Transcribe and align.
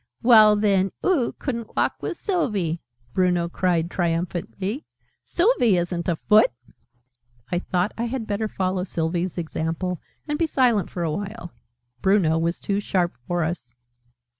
"Well 0.23 0.55
then, 0.55 0.91
oo 1.05 1.31
couldn't 1.33 1.75
walk 1.77 2.01
with 2.01 2.17
Sylvie!" 2.17 2.81
Bruno 3.13 3.47
cried 3.47 3.91
triumphantly. 3.91 4.87
"Sylvie 5.23 5.77
isn't 5.77 6.09
a 6.09 6.15
foot!" 6.15 6.49
I 7.51 7.59
thought 7.59 7.91
I 7.99 8.05
had 8.05 8.25
better 8.25 8.47
follow 8.47 8.83
Sylvie's 8.83 9.37
example, 9.37 10.01
and 10.27 10.39
be 10.39 10.47
silent 10.47 10.89
for 10.89 11.03
a 11.03 11.11
while. 11.11 11.53
Bruno 12.01 12.39
was 12.39 12.59
too 12.59 12.79
sharp 12.79 13.15
for 13.27 13.43
us. 13.43 13.75